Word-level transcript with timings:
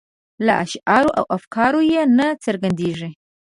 له 0.45 0.53
اشعارو 0.63 1.09
او 1.19 1.25
افکارو 1.37 1.81
یې 1.91 2.01
نه 2.17 2.27
څرګندیږي. 2.43 3.09